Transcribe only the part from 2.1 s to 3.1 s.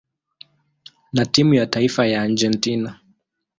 Argentina.